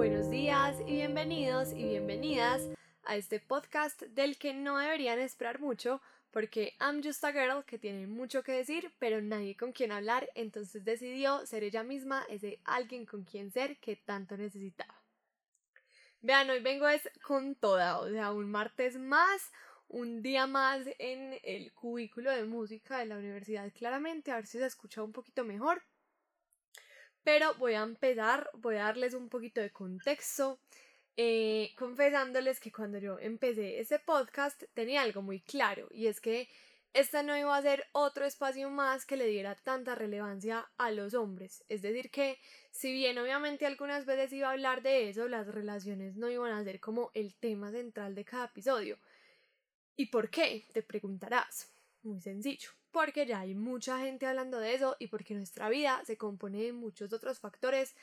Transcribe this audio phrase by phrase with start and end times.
[0.00, 2.70] Buenos días y bienvenidos y bienvenidas
[3.04, 7.78] a este podcast del que no deberían esperar mucho porque I'm just a girl que
[7.78, 12.60] tiene mucho que decir pero nadie con quien hablar entonces decidió ser ella misma ese
[12.64, 15.02] alguien con quien ser que tanto necesitaba.
[16.22, 19.52] Vean, hoy vengo es con toda, o sea, un martes más,
[19.86, 24.56] un día más en el cubículo de música de la universidad, claramente, a ver si
[24.56, 25.82] se escucha un poquito mejor.
[27.22, 30.60] Pero voy a empezar, voy a darles un poquito de contexto,
[31.16, 36.48] eh, confesándoles que cuando yo empecé ese podcast tenía algo muy claro, y es que
[36.92, 41.14] esta no iba a ser otro espacio más que le diera tanta relevancia a los
[41.14, 41.64] hombres.
[41.68, 42.38] Es decir, que
[42.72, 46.64] si bien obviamente algunas veces iba a hablar de eso, las relaciones no iban a
[46.64, 48.98] ser como el tema central de cada episodio.
[49.96, 50.66] ¿Y por qué?
[50.72, 51.70] Te preguntarás.
[52.02, 52.70] Muy sencillo.
[52.90, 56.72] Porque ya hay mucha gente hablando de eso y porque nuestra vida se compone de
[56.72, 57.94] muchos otros factores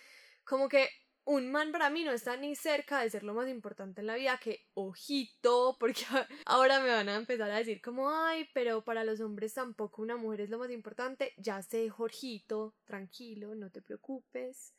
[0.45, 0.89] como que
[1.28, 4.16] un man para mí no está ni cerca de ser lo más importante en la
[4.16, 6.06] vida que ojito, porque
[6.45, 10.16] ahora me van a empezar a decir como, ay, pero para los hombres tampoco una
[10.16, 11.34] mujer es lo más importante.
[11.36, 14.73] Ya sé, Jorgito, tranquilo, no te preocupes.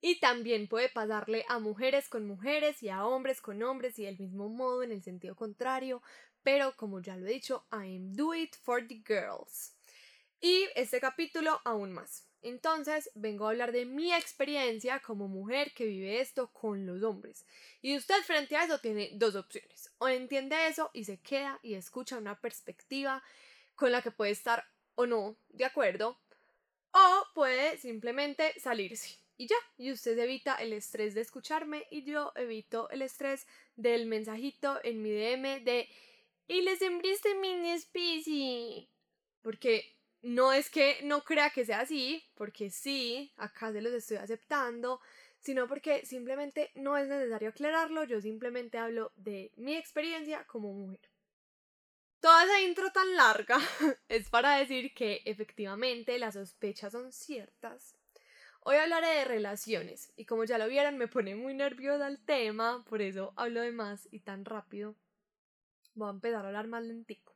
[0.00, 4.18] Y también puede pasarle a mujeres con mujeres y a hombres con hombres y del
[4.18, 6.00] mismo modo en el sentido contrario,
[6.46, 9.74] pero como ya lo he dicho, I am do it for the girls.
[10.40, 12.24] Y este capítulo aún más.
[12.40, 17.44] Entonces, vengo a hablar de mi experiencia como mujer que vive esto con los hombres.
[17.82, 19.90] Y usted frente a eso tiene dos opciones.
[19.98, 23.24] O entiende eso y se queda y escucha una perspectiva
[23.74, 26.16] con la que puede estar o no de acuerdo.
[26.92, 29.18] O puede simplemente salirse.
[29.36, 34.06] Y ya, y usted evita el estrés de escucharme y yo evito el estrés del
[34.06, 35.88] mensajito en mi DM de
[36.48, 38.88] y les embriste mini species.
[39.42, 44.16] Porque no es que no crea que sea así, porque sí, acá se los estoy
[44.16, 45.00] aceptando,
[45.38, 51.00] sino porque simplemente no es necesario aclararlo, yo simplemente hablo de mi experiencia como mujer.
[52.20, 53.58] Toda esa intro tan larga
[54.08, 57.94] es para decir que efectivamente las sospechas son ciertas.
[58.60, 62.84] Hoy hablaré de relaciones y como ya lo vieron me pone muy nerviosa el tema,
[62.88, 64.96] por eso hablo de más y tan rápido.
[65.96, 67.34] Voy a empezar a hablar más lentico.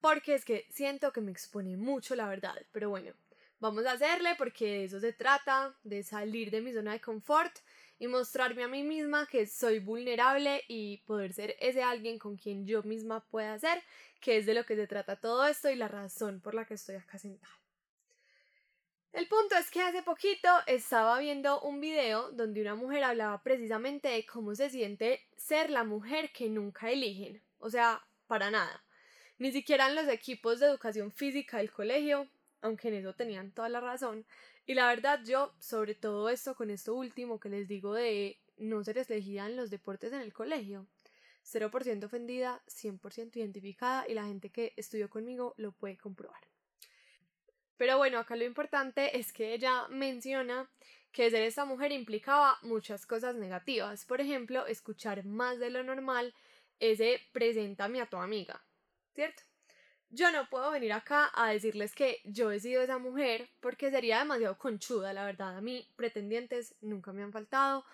[0.00, 3.12] Porque es que siento que me expone mucho la verdad, pero bueno,
[3.60, 7.54] vamos a hacerle porque de eso se trata, de salir de mi zona de confort
[7.98, 12.66] y mostrarme a mí misma que soy vulnerable y poder ser ese alguien con quien
[12.66, 13.82] yo misma pueda ser,
[14.20, 16.74] que es de lo que se trata todo esto y la razón por la que
[16.74, 17.52] estoy acá sentada.
[19.12, 24.08] El punto es que hace poquito estaba viendo un video donde una mujer hablaba precisamente
[24.08, 28.84] de cómo se siente ser la mujer que nunca eligen, o sea, para nada
[29.38, 32.28] ni siquiera en los equipos de educación física del colegio,
[32.60, 34.24] aunque en eso tenían toda la razón.
[34.66, 38.82] Y la verdad, yo, sobre todo esto, con esto último que les digo de no
[38.84, 40.86] ser elegida en los deportes en el colegio,
[41.44, 46.40] 0% ofendida, 100% identificada y la gente que estudió conmigo lo puede comprobar.
[47.76, 50.70] Pero bueno, acá lo importante es que ella menciona
[51.12, 54.04] que ser esta mujer implicaba muchas cosas negativas.
[54.04, 56.34] Por ejemplo, escuchar más de lo normal
[56.80, 58.62] ese preséntame a tu amiga.
[59.14, 59.42] ¿cierto?
[60.10, 64.18] Yo no puedo venir acá a decirles que yo he sido esa mujer porque sería
[64.18, 65.56] demasiado conchuda, la verdad.
[65.56, 67.84] A mí pretendientes nunca me han faltado,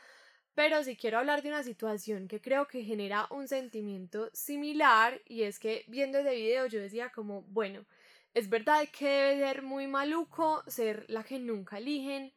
[0.55, 5.45] pero sí quiero hablar de una situación que creo que genera un sentimiento similar y
[5.45, 7.87] es que viendo ese video yo decía como, bueno,
[8.35, 12.33] es verdad que debe ser muy maluco ser la que nunca eligen,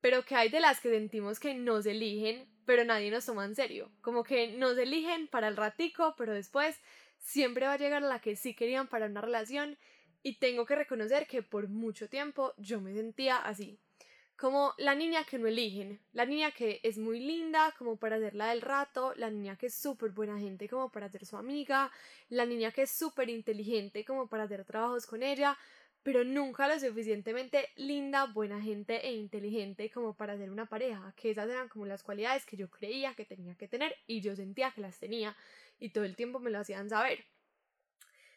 [0.00, 3.44] pero que hay de las que sentimos que no se eligen, pero nadie nos toma
[3.44, 6.78] en serio, como que nos eligen para el ratico, pero después
[7.18, 9.78] siempre va a llegar la que sí querían para una relación
[10.22, 13.78] y tengo que reconocer que por mucho tiempo yo me sentía así,
[14.36, 18.48] como la niña que no eligen, la niña que es muy linda como para hacerla
[18.48, 21.90] del rato, la niña que es súper buena gente como para ser su amiga,
[22.28, 25.56] la niña que es súper inteligente como para hacer trabajos con ella,
[26.02, 31.30] pero nunca lo suficientemente linda, buena gente e inteligente como para ser una pareja, que
[31.30, 34.72] esas eran como las cualidades que yo creía que tenía que tener y yo sentía
[34.72, 35.36] que las tenía
[35.78, 37.24] y todo el tiempo me lo hacían saber.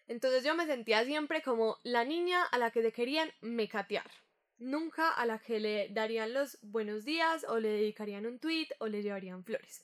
[0.07, 4.09] Entonces yo me sentía siempre como la niña a la que le querían mecatear.
[4.57, 8.87] Nunca a la que le darían los buenos días o le dedicarían un tweet o
[8.87, 9.83] le llevarían flores.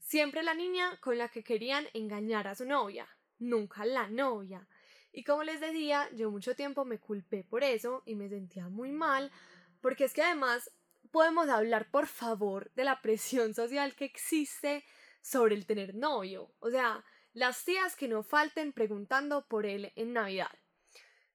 [0.00, 3.08] Siempre la niña con la que querían engañar a su novia,
[3.38, 4.68] nunca la novia.
[5.16, 8.92] Y como les decía, yo mucho tiempo me culpé por eso y me sentía muy
[8.92, 9.32] mal,
[9.80, 10.70] porque es que además
[11.10, 14.84] podemos hablar, por favor, de la presión social que existe
[15.22, 16.52] sobre el tener novio.
[16.58, 17.02] O sea,
[17.32, 20.52] las tías que no falten preguntando por él en Navidad.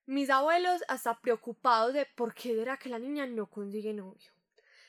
[0.06, 4.32] Mis abuelos hasta preocupados de por qué era que la niña no consigue novio.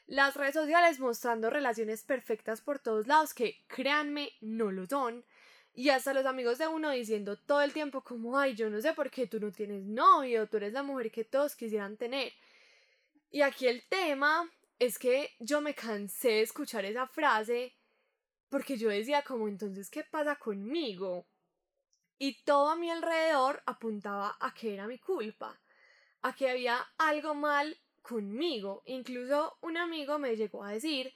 [0.06, 5.24] las redes sociales mostrando relaciones perfectas por todos lados que créanme no lo son
[5.74, 8.92] y hasta los amigos de uno diciendo todo el tiempo como ay yo no sé
[8.92, 12.32] por qué tú no tienes novio tú eres la mujer que todos quisieran tener
[13.30, 17.74] y aquí el tema es que yo me cansé de escuchar esa frase
[18.48, 21.26] porque yo decía como entonces qué pasa conmigo
[22.18, 25.58] y todo a mi alrededor apuntaba a que era mi culpa
[26.22, 28.82] a que había algo mal conmigo.
[28.86, 31.12] Incluso un amigo me llegó a decir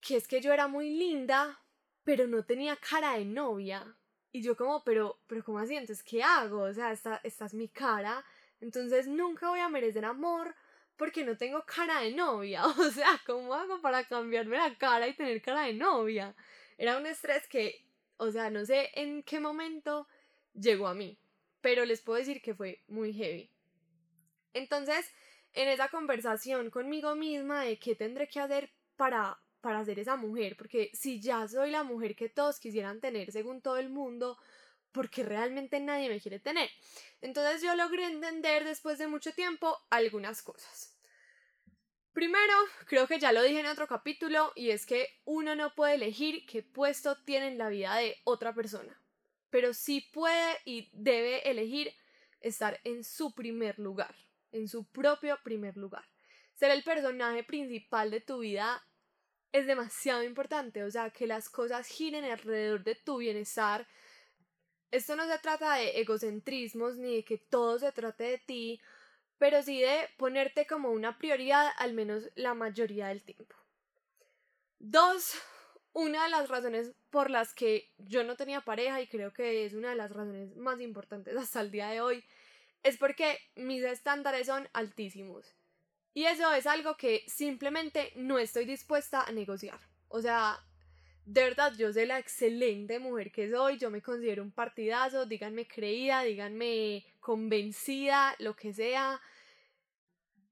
[0.00, 1.61] que es que yo era muy linda,
[2.04, 3.96] pero no tenía cara de novia.
[4.32, 5.76] Y yo como, pero, pero ¿cómo así?
[5.76, 6.62] Entonces, ¿qué hago?
[6.62, 8.24] O sea, esta, esta es mi cara.
[8.60, 10.54] Entonces nunca voy a merecer amor
[10.96, 12.62] porque no tengo cara de novia.
[12.78, 16.34] O sea, ¿cómo hago para cambiarme la cara y tener cara de novia?
[16.78, 17.84] Era un estrés que,
[18.16, 20.08] o sea, no sé en qué momento
[20.54, 21.18] llegó a mí,
[21.60, 23.50] pero les puedo decir que fue muy heavy.
[24.54, 25.12] Entonces,
[25.54, 30.56] en esa conversación conmigo misma de qué tendré que hacer para, para ser esa mujer,
[30.58, 34.36] porque si ya soy la mujer que todos quisieran tener según todo el mundo,
[34.92, 36.68] porque realmente nadie me quiere tener.
[37.22, 40.94] Entonces yo logré entender después de mucho tiempo algunas cosas.
[42.12, 42.52] Primero,
[42.86, 46.44] creo que ya lo dije en otro capítulo, y es que uno no puede elegir
[46.44, 49.00] qué puesto tiene en la vida de otra persona,
[49.48, 51.94] pero sí puede y debe elegir
[52.42, 54.14] estar en su primer lugar
[54.52, 56.04] en su propio primer lugar.
[56.54, 58.84] Ser el personaje principal de tu vida
[59.52, 63.86] es demasiado importante, o sea, que las cosas giren alrededor de tu bienestar.
[64.90, 68.80] Esto no se trata de egocentrismos ni de que todo se trate de ti,
[69.38, 73.56] pero sí de ponerte como una prioridad al menos la mayoría del tiempo.
[74.78, 75.34] Dos,
[75.92, 79.74] una de las razones por las que yo no tenía pareja y creo que es
[79.74, 82.24] una de las razones más importantes hasta el día de hoy
[82.82, 85.54] es porque mis estándares son altísimos.
[86.14, 89.80] Y eso es algo que simplemente no estoy dispuesta a negociar.
[90.08, 90.58] O sea,
[91.24, 95.66] de verdad, yo sé la excelente mujer que soy, yo me considero un partidazo, díganme
[95.66, 99.20] creída, díganme convencida, lo que sea.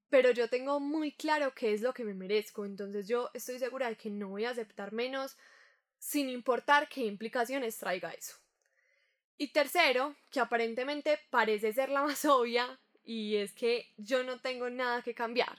[0.08, 3.88] Pero yo tengo muy claro qué es lo que me merezco, entonces yo estoy segura
[3.88, 5.36] de que no voy a aceptar menos
[5.98, 8.36] sin importar qué implicaciones traiga eso.
[9.36, 14.70] Y tercero, que aparentemente parece ser la más obvia, y es que yo no tengo
[14.70, 15.58] nada que cambiar.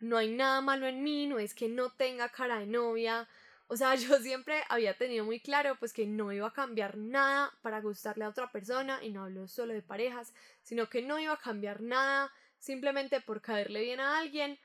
[0.00, 3.28] No hay nada malo en mí, no es que no tenga cara de novia.
[3.66, 7.52] O sea, yo siempre había tenido muy claro pues que no iba a cambiar nada
[7.62, 10.32] para gustarle a otra persona, y no hablo solo de parejas,
[10.62, 14.58] sino que no iba a cambiar nada simplemente por caerle bien a alguien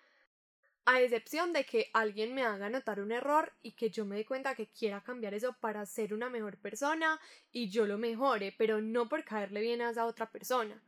[0.86, 4.26] a excepción de que alguien me haga notar un error y que yo me dé
[4.26, 7.20] cuenta que quiera cambiar eso para ser una mejor persona
[7.52, 10.82] y yo lo mejore, pero no por caerle bien a esa otra persona.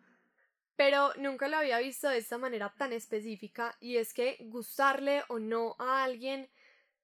[0.75, 5.39] Pero nunca lo había visto de esta manera tan específica y es que gustarle o
[5.39, 6.49] no a alguien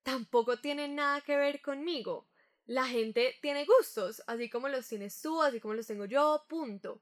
[0.04, 2.28] tampoco tiene nada que ver conmigo.
[2.66, 7.02] La gente tiene gustos, así como los tienes tú, así como los tengo yo, punto.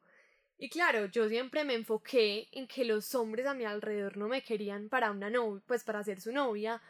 [0.57, 4.43] Y claro, yo siempre me enfoqué en que los hombres a mi alrededor no me
[4.43, 6.81] querían para una novia, pues para ser su novia,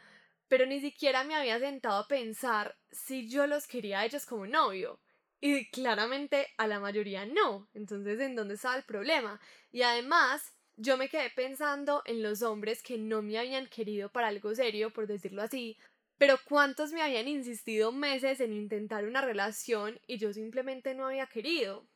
[0.48, 4.46] pero ni siquiera me había sentado a pensar si yo los quería a ellos como
[4.46, 5.00] novio.
[5.40, 7.68] Y claramente a la mayoría no.
[7.74, 9.40] Entonces, ¿en dónde estaba el problema?
[9.72, 14.28] Y además, yo me quedé pensando en los hombres que no me habían querido para
[14.28, 15.78] algo serio, por decirlo así,
[16.18, 21.26] pero cuántos me habían insistido meses en intentar una relación y yo simplemente no había
[21.26, 21.86] querido.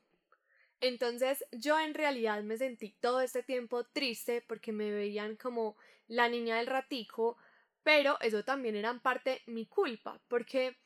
[0.80, 5.76] Entonces yo en realidad me sentí todo este tiempo triste porque me veían como
[6.08, 7.36] la niña del ratico,
[7.82, 10.76] pero eso también era parte mi culpa, porque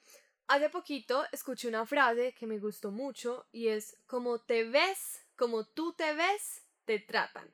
[0.48, 5.64] hace poquito escuché una frase que me gustó mucho y es como te ves, como
[5.64, 7.48] tú te ves, te tratan.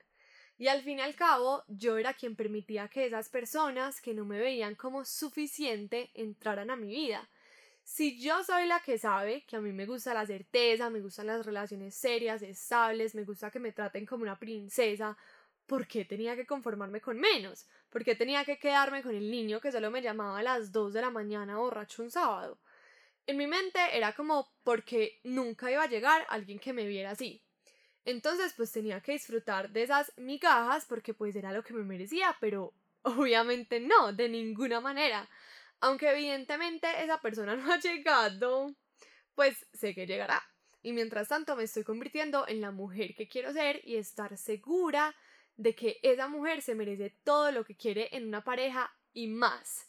[0.57, 4.23] Y al fin y al cabo, yo era quien permitía que esas personas que no
[4.23, 7.29] me veían como suficiente entraran a mi vida.
[7.83, 11.27] Si yo soy la que sabe que a mí me gusta la certeza, me gustan
[11.27, 15.17] las relaciones serias, estables, me gusta que me traten como una princesa,
[15.67, 17.67] ¿por qué tenía que conformarme con menos?
[17.89, 20.93] ¿Por qué tenía que quedarme con el niño que solo me llamaba a las 2
[20.93, 22.57] de la mañana borracho un sábado?
[23.27, 27.41] En mi mente era como porque nunca iba a llegar alguien que me viera así.
[28.05, 32.37] Entonces pues tenía que disfrutar de esas migajas porque pues era lo que me merecía,
[32.39, 35.27] pero obviamente no, de ninguna manera.
[35.79, 38.75] Aunque evidentemente esa persona no ha llegado,
[39.33, 40.43] pues sé que llegará.
[40.83, 45.15] Y mientras tanto me estoy convirtiendo en la mujer que quiero ser y estar segura
[45.57, 49.87] de que esa mujer se merece todo lo que quiere en una pareja y más.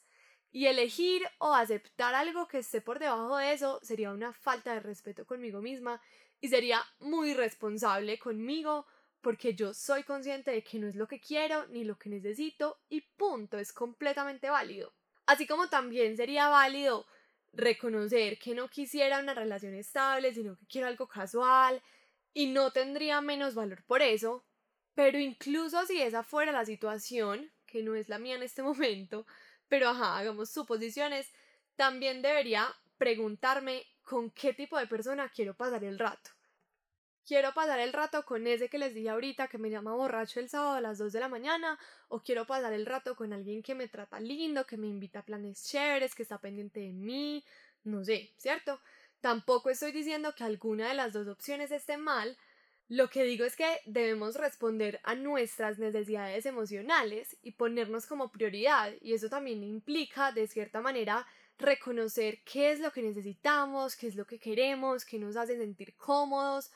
[0.57, 4.81] Y elegir o aceptar algo que esté por debajo de eso sería una falta de
[4.81, 6.01] respeto conmigo misma
[6.41, 8.87] y sería muy responsable conmigo
[9.21, 12.81] porque yo soy consciente de que no es lo que quiero ni lo que necesito
[12.89, 14.95] y punto, es completamente válido.
[15.27, 17.05] Así como también sería válido
[17.53, 21.83] reconocer que no quisiera una relación estable, sino que quiero algo casual
[22.33, 24.43] y no tendría menos valor por eso,
[24.95, 29.27] pero incluso si esa fuera la situación, que no es la mía en este momento,
[29.69, 31.31] pero ajá, hagamos suposiciones,
[31.77, 32.67] también debería
[32.99, 36.31] preguntarme con qué tipo de persona quiero pasar el rato.
[37.27, 40.49] Quiero pasar el rato con ese que les dije ahorita que me llama borracho el
[40.49, 41.77] sábado a las 2 de la mañana,
[42.09, 45.25] o quiero pasar el rato con alguien que me trata lindo, que me invita a
[45.25, 47.45] planes chéveres, que está pendiente de mí,
[47.83, 48.81] no sé, ¿cierto?
[49.21, 52.39] Tampoco estoy diciendo que alguna de las dos opciones esté mal,
[52.89, 58.93] lo que digo es que debemos responder a nuestras necesidades emocionales y ponernos como prioridad,
[59.01, 61.27] y eso también implica, de cierta manera,
[61.59, 65.97] reconocer qué es lo que necesitamos, qué es lo que queremos, qué nos hace sentir
[65.97, 66.71] cómodos,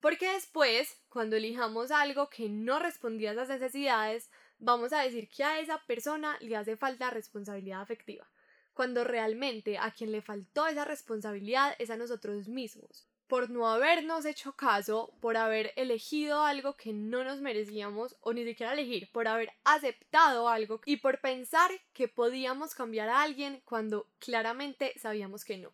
[0.00, 5.44] porque después, cuando elijamos algo que no respondía a esas necesidades, vamos a decir que
[5.44, 8.28] a esa persona le hace falta responsabilidad afectiva,
[8.72, 14.26] cuando realmente a quien le faltó esa responsabilidad es a nosotros mismos por no habernos
[14.26, 19.26] hecho caso, por haber elegido algo que no nos merecíamos o ni siquiera elegir, por
[19.26, 25.56] haber aceptado algo y por pensar que podíamos cambiar a alguien cuando claramente sabíamos que
[25.56, 25.72] no.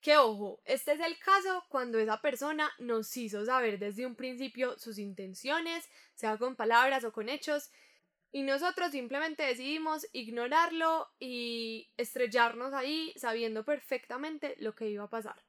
[0.00, 4.76] Que ojo, este es el caso cuando esa persona nos hizo saber desde un principio
[4.76, 7.70] sus intenciones, sea con palabras o con hechos,
[8.32, 15.40] y nosotros simplemente decidimos ignorarlo y estrellarnos ahí sabiendo perfectamente lo que iba a pasar.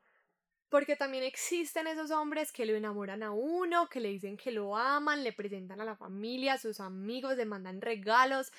[0.71, 4.77] Porque también existen esos hombres que lo enamoran a uno, que le dicen que lo
[4.77, 8.53] aman, le presentan a la familia, a sus amigos, le mandan regalos,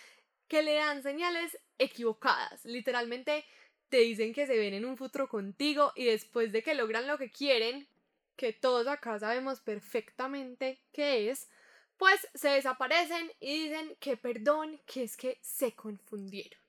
[0.47, 2.67] que le dan señales equivocadas.
[2.67, 3.47] Literalmente
[3.89, 7.17] te dicen que se ven en un futuro contigo y después de que logran lo
[7.17, 7.89] que quieren,
[8.37, 11.49] que todos acá sabemos perfectamente qué es,
[11.97, 16.61] pues se desaparecen y dicen que perdón, que es que se confundieron.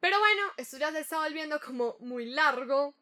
[0.00, 2.94] Pero bueno, esto ya se está volviendo como muy largo,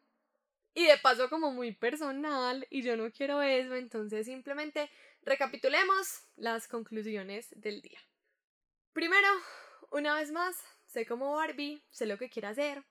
[0.79, 4.89] y de paso como muy personal y yo no quiero eso, entonces simplemente
[5.23, 6.07] recapitulemos
[6.37, 7.99] las conclusiones del día.
[8.93, 9.27] Primero,
[9.91, 10.55] una vez más,
[10.85, 12.85] sé como Barbie, sé lo que quiere hacer,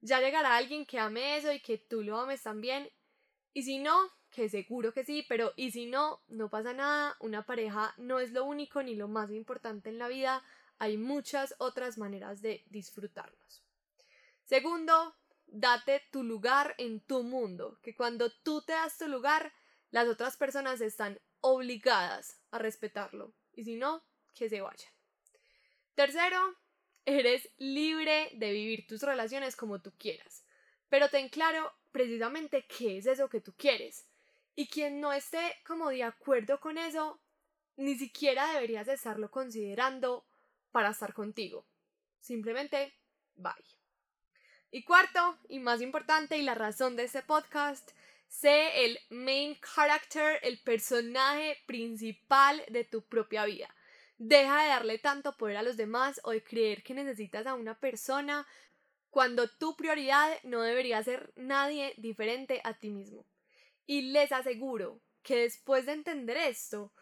[0.00, 2.90] ya llegará alguien que ame eso y que tú lo ames también,
[3.54, 7.46] y si no, que seguro que sí, pero y si no, no pasa nada, una
[7.46, 10.42] pareja no es lo único ni lo más importante en la vida,
[10.80, 13.62] hay muchas otras maneras de disfrutarnos.
[14.42, 15.14] Segundo,
[15.52, 19.52] date tu lugar en tu mundo, que cuando tú te das tu lugar,
[19.90, 24.04] las otras personas están obligadas a respetarlo, y si no,
[24.34, 24.92] que se vayan.
[25.94, 26.56] Tercero,
[27.04, 30.44] eres libre de vivir tus relaciones como tú quieras,
[30.88, 34.06] pero ten claro precisamente qué es eso que tú quieres,
[34.54, 37.20] y quien no esté como de acuerdo con eso,
[37.76, 40.26] ni siquiera deberías estarlo considerando
[40.70, 41.66] para estar contigo.
[42.20, 42.94] Simplemente,
[43.34, 43.79] bye.
[44.72, 47.90] Y cuarto, y más importante, y la razón de este podcast,
[48.28, 53.74] sé el main character, el personaje principal de tu propia vida.
[54.16, 57.80] Deja de darle tanto poder a los demás o de creer que necesitas a una
[57.80, 58.46] persona
[59.08, 63.26] cuando tu prioridad no debería ser nadie diferente a ti mismo.
[63.86, 66.92] Y les aseguro que después de entender esto,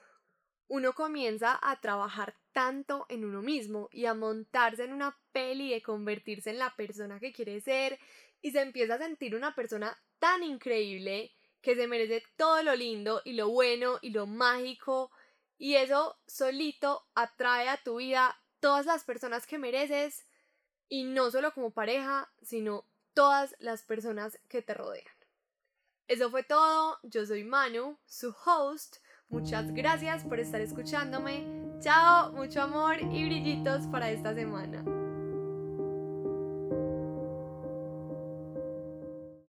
[0.69, 5.81] uno comienza a trabajar tanto en uno mismo y a montarse en una peli de
[5.81, 8.01] convertirse en la persona que quiere ser
[8.43, 13.23] y se empieza a sentir una persona tan increíble que se merece todo lo lindo
[13.25, 15.13] y lo bueno y lo mágico
[15.57, 20.27] y eso solito atrae a tu vida todas las personas que mereces
[20.89, 22.85] y no solo como pareja, sino
[23.15, 25.15] todas las personas que te rodean.
[26.09, 28.97] Eso fue todo, yo soy Manu, su host,
[29.29, 34.83] muchas gracias por estar escuchándome Chao, mucho amor y brillitos para esta semana.